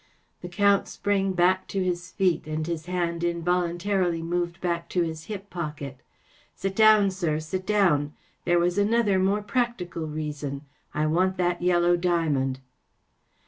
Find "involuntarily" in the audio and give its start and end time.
3.23-4.23